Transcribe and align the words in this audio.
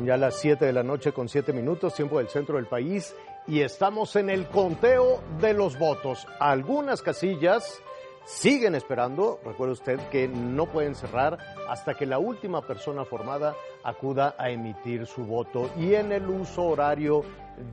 Son 0.00 0.06
ya 0.06 0.16
las 0.16 0.36
7 0.36 0.64
de 0.64 0.72
la 0.72 0.82
noche 0.82 1.12
con 1.12 1.28
7 1.28 1.52
minutos, 1.52 1.92
tiempo 1.92 2.16
del 2.16 2.28
centro 2.28 2.56
del 2.56 2.64
país, 2.64 3.14
y 3.46 3.60
estamos 3.60 4.16
en 4.16 4.30
el 4.30 4.46
conteo 4.46 5.20
de 5.42 5.52
los 5.52 5.78
votos. 5.78 6.26
Algunas 6.38 7.02
casillas 7.02 7.82
siguen 8.24 8.74
esperando. 8.74 9.40
Recuerde 9.44 9.74
usted 9.74 10.00
que 10.08 10.26
no 10.26 10.64
pueden 10.64 10.94
cerrar 10.94 11.36
hasta 11.68 11.92
que 11.92 12.06
la 12.06 12.18
última 12.18 12.66
persona 12.66 13.04
formada 13.04 13.54
acuda 13.84 14.34
a 14.38 14.48
emitir 14.48 15.04
su 15.04 15.22
voto. 15.26 15.68
Y 15.76 15.94
en 15.94 16.12
el 16.12 16.30
uso 16.30 16.62
horario 16.62 17.22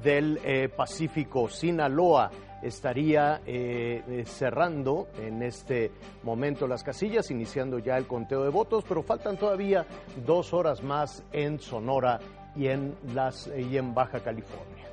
del 0.04 0.42
eh, 0.44 0.68
Pacífico, 0.68 1.48
Sinaloa 1.48 2.30
estaría 2.62 3.42
eh, 3.46 4.04
eh, 4.08 4.24
cerrando 4.26 5.08
en 5.22 5.44
este 5.44 5.92
momento 6.24 6.68
las 6.68 6.84
casillas, 6.84 7.30
iniciando 7.32 7.80
ya 7.80 7.98
el 7.98 8.08
conteo 8.08 8.44
de 8.44 8.50
votos, 8.50 8.84
pero 8.88 9.04
faltan 9.04 9.38
todavía 9.38 9.86
dos 10.26 10.54
horas 10.54 10.84
más 10.84 11.24
en 11.32 11.60
Sonora 11.60 12.20
y 12.56 12.68
en, 12.68 12.96
las, 13.14 13.48
y 13.48 13.78
en 13.78 13.94
Baja 13.94 14.20
California. 14.20 14.86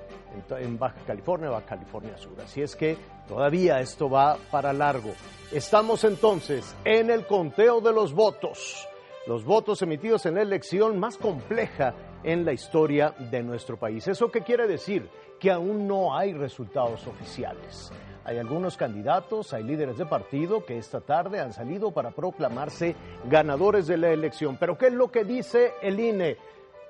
En, 0.58 0.78
Baja 0.78 0.98
California, 1.06 1.48
Baja 1.48 1.66
California 1.66 2.16
Sur. 2.16 2.40
Así 2.40 2.60
es 2.60 2.74
que 2.74 2.96
todavía 3.28 3.80
esto 3.80 4.10
va 4.10 4.36
para 4.50 4.72
largo. 4.72 5.10
Estamos 5.52 6.02
entonces 6.04 6.74
en 6.84 7.10
el 7.10 7.24
conteo 7.26 7.80
de 7.80 7.92
los 7.92 8.12
votos. 8.12 8.88
Los 9.26 9.46
votos 9.46 9.80
emitidos 9.80 10.26
en 10.26 10.34
la 10.34 10.42
elección 10.42 11.00
más 11.00 11.16
compleja 11.16 11.94
en 12.22 12.44
la 12.44 12.52
historia 12.52 13.14
de 13.30 13.42
nuestro 13.42 13.78
país. 13.78 14.06
¿Eso 14.06 14.30
qué 14.30 14.42
quiere 14.42 14.66
decir? 14.66 15.08
Que 15.40 15.50
aún 15.50 15.88
no 15.88 16.14
hay 16.14 16.34
resultados 16.34 17.06
oficiales. 17.06 17.90
Hay 18.24 18.36
algunos 18.36 18.76
candidatos, 18.76 19.54
hay 19.54 19.62
líderes 19.62 19.96
de 19.96 20.04
partido 20.04 20.66
que 20.66 20.76
esta 20.76 21.00
tarde 21.00 21.40
han 21.40 21.54
salido 21.54 21.90
para 21.90 22.10
proclamarse 22.10 22.96
ganadores 23.26 23.86
de 23.86 23.96
la 23.96 24.10
elección. 24.10 24.58
Pero 24.60 24.76
¿qué 24.76 24.88
es 24.88 24.92
lo 24.92 25.10
que 25.10 25.24
dice 25.24 25.72
el 25.80 26.00
INE? 26.00 26.36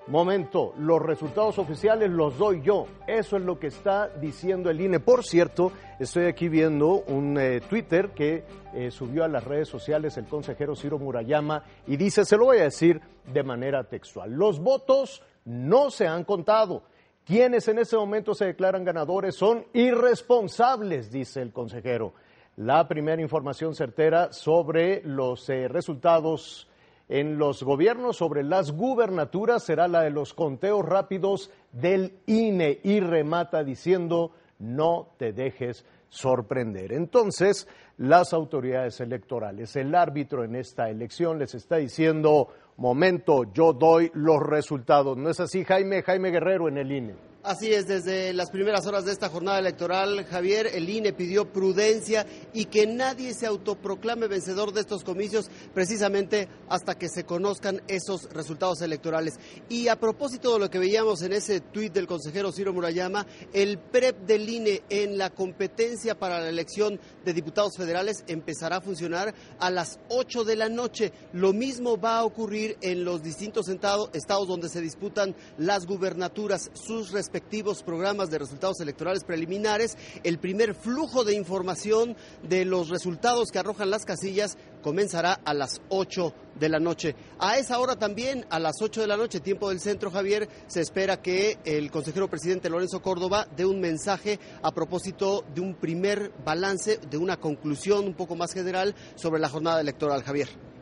Momento, 0.07 0.75
los 0.79 1.01
resultados 1.01 1.59
oficiales 1.59 2.11
los 2.11 2.37
doy 2.37 2.61
yo. 2.61 2.87
Eso 3.07 3.39
es 3.39 3.43
lo 3.43 3.59
que 3.59 3.69
está 3.69 4.09
diciendo 4.09 4.69
el 4.69 4.79
INE. 4.83 5.01
Por 5.01 5.25
cierto, 5.25 5.73
estoy 5.99 6.27
aquí 6.27 6.51
viendo 6.51 7.03
un 7.07 7.39
eh, 7.39 7.63
Twitter 7.63 8.11
que 8.11 8.45
eh, 8.75 8.91
subió 8.91 9.25
a 9.25 9.29
las 9.29 9.45
redes 9.45 9.67
sociales 9.69 10.19
el 10.19 10.27
consejero 10.27 10.77
Ciro 10.77 10.99
Murayama 10.99 11.65
y 11.87 11.97
dice, 11.97 12.27
se 12.27 12.37
lo 12.37 12.45
voy 12.45 12.59
a 12.59 12.65
decir 12.65 13.01
de 13.33 13.43
manera 13.43 13.85
textual, 13.85 14.31
los 14.31 14.61
votos 14.61 15.23
no 15.47 15.91
se 15.91 16.07
han 16.07 16.25
contado. 16.25 16.83
Quienes 17.25 17.67
en 17.69 17.79
ese 17.79 17.97
momento 17.97 18.35
se 18.35 18.45
declaran 18.45 18.85
ganadores 18.85 19.35
son 19.35 19.65
irresponsables, 19.73 21.11
dice 21.11 21.41
el 21.41 21.51
consejero. 21.51 22.13
La 22.57 22.87
primera 22.87 23.23
información 23.23 23.75
certera 23.75 24.35
sobre 24.35 25.03
los 25.03 25.49
eh, 25.49 25.67
resultados 25.67 26.69
en 27.09 27.39
los 27.39 27.63
gobiernos 27.63 28.17
sobre 28.17 28.43
las 28.43 28.73
gubernaturas 28.73 29.65
será 29.65 29.89
la 29.89 30.03
de 30.03 30.11
los 30.11 30.35
conteos 30.35 30.85
rápidos 30.85 31.51
del 31.73 32.19
INE 32.27 32.81
y 32.83 33.01
remata 33.01 33.63
diciendo 33.63 34.33
no 34.59 35.09
te 35.19 35.33
dejes 35.33 35.85
sorprender. 36.09 36.93
Entonces, 36.93 37.69
las 37.99 38.33
autoridades 38.33 39.01
electorales, 39.01 39.77
el 39.77 39.95
árbitro 39.95 40.45
en 40.45 40.57
esta 40.57 40.89
elección 40.89 41.39
les 41.39 41.55
está 41.55 41.77
diciendo, 41.77 42.49
momento, 42.77 43.53
yo 43.53 43.73
doy 43.73 44.11
los 44.15 44.41
resultados. 44.41 45.17
¿No 45.17 45.31
es 45.31 45.41
así, 45.41 45.65
Jaime? 45.65 46.03
Jaime 46.03 46.31
Guerrero 46.31 46.69
en 46.69 46.79
el 46.79 46.93
INE. 46.93 47.34
Así 47.45 47.75
es, 47.75 47.87
desde 47.87 48.33
las 48.33 48.51
primeras 48.51 48.87
horas 48.87 49.05
de 49.05 49.13
esta 49.13 49.29
jornada 49.29 49.59
electoral, 49.59 50.25
Javier, 50.25 50.67
el 50.73 50.89
INE 50.89 51.13
pidió 51.13 51.53
prudencia 51.53 52.25
y 52.55 52.65
que 52.65 52.87
nadie 52.87 53.35
se 53.35 53.45
autoproclame 53.45 54.29
vencedor 54.29 54.73
de 54.73 54.81
estos 54.81 55.05
comicios 55.05 55.51
precisamente 55.75 56.49
hasta 56.71 56.97
que 56.97 57.11
se 57.11 57.25
conozcan 57.25 57.83
esos 57.87 58.31
resultados 58.33 58.81
electorales. 58.81 59.35
Y 59.69 59.89
a 59.89 60.01
propósito 60.01 60.55
de 60.55 60.59
lo 60.59 60.71
que 60.71 60.79
veíamos 60.79 61.21
en 61.21 61.35
ese 61.35 61.61
tuit 61.61 61.93
del 61.93 62.07
consejero 62.07 62.51
Ciro 62.51 62.73
Murayama, 62.73 63.27
el 63.53 63.77
PREP 63.77 64.21
del 64.21 64.49
INE 64.49 64.83
en 64.89 65.19
la 65.19 65.29
competencia 65.29 66.19
para 66.19 66.41
la 66.41 66.49
elección 66.49 66.99
de 67.27 67.35
diputados 67.35 67.77
federales 67.77 68.25
empezará 68.27 68.77
a 68.77 68.81
funcionar 68.81 69.35
a 69.59 69.71
las 69.71 69.99
8 70.09 70.45
de 70.45 70.57
la 70.57 70.71
noche. 70.71 71.13
Lo 71.35 71.53
mismo 71.53 72.01
va 72.01 72.21
a 72.21 72.25
ocurrir 72.25 72.79
en 72.81 73.05
los 73.05 73.23
distintos 73.23 73.69
estados 73.69 74.49
donde 74.49 74.71
se 74.71 74.81
disputan 74.81 75.37
las 75.59 75.85
gubernaturas, 75.85 76.71
sus 76.73 77.13
respectivos 77.35 77.83
programas 77.83 78.31
de 78.31 78.39
resultados 78.39 78.79
electorales 78.79 79.25
preliminares, 79.25 79.99
el 80.23 80.39
primer 80.39 80.73
flujo 80.73 81.25
de 81.25 81.35
información 81.35 82.17
de 82.45 82.65
los 82.65 82.91
resultados 82.91 83.51
que 83.51 83.59
arrojan 83.59 83.91
las 83.91 84.05
casillas 84.05 84.57
comenzará 84.83 85.33
a 85.45 85.53
las 85.53 85.81
8 85.89 86.33
de 86.61 86.69
la 86.69 86.79
noche. 86.79 87.17
A 87.41 87.59
esa 87.59 87.81
hora 87.81 87.97
también, 87.97 88.47
a 88.51 88.61
las 88.61 88.81
8 88.81 89.01
de 89.01 89.09
la 89.09 89.17
noche, 89.17 89.41
tiempo 89.41 89.69
del 89.69 89.81
centro, 89.81 90.13
Javier, 90.13 90.49
se 90.69 90.81
espera 90.81 91.21
que 91.21 91.59
el 91.65 91.91
consejero 91.91 92.31
presidente 92.31 92.71
Lorenzo 92.71 93.03
Córdoba 93.03 93.49
dé 93.57 93.67
un 93.67 93.81
mensaje 93.81 94.39
a 94.63 94.71
propósito 94.71 95.45
de 95.57 95.61
un 95.61 95.75
primer 95.75 96.31
balance, 96.45 97.01
de 97.11 97.19
una 97.19 97.41
conclusión 97.41 98.05
un 98.07 98.15
poco 98.15 98.37
más 98.37 98.53
general 98.53 98.95
sobre 99.17 99.41
la 99.41 99.49
jornada 99.49 99.81
electoral, 99.81 100.23
Javier. 100.23 100.74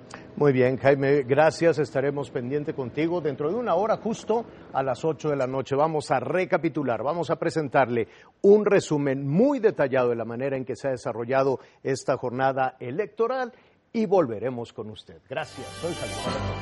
Muy 0.43 0.53
bien, 0.53 0.77
Jaime, 0.77 1.23
gracias. 1.23 1.79
Estaremos 1.79 2.29
pendiente 2.33 2.75
contigo 2.75 3.21
dentro 3.21 3.49
de 3.49 3.55
una 3.55 3.77
hora, 3.77 3.99
justo 3.99 4.45
a 4.73 4.83
las 4.83 5.05
8 5.05 5.31
de 5.31 5.37
la 5.37 5.47
noche. 5.47 5.77
Vamos 5.77 6.11
a 6.11 6.19
recapitular, 6.19 7.01
vamos 7.05 7.31
a 7.31 7.37
presentarle 7.37 8.09
un 8.41 8.67
resumen 8.67 9.25
muy 9.25 9.61
detallado 9.61 10.09
de 10.09 10.17
la 10.17 10.25
manera 10.25 10.57
en 10.57 10.65
que 10.65 10.75
se 10.75 10.89
ha 10.89 10.91
desarrollado 10.91 11.61
esta 11.85 12.17
jornada 12.17 12.77
electoral 12.81 13.53
y 13.93 14.07
volveremos 14.07 14.73
con 14.73 14.91
usted. 14.91 15.23
Gracias, 15.29 15.69
soy 15.81 15.95
Jaime. 15.95 16.53